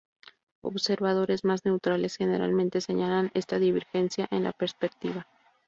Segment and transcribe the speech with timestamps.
[0.63, 5.27] Observadores más neutrales generalmente señalan esta divergencia en la perspectiva.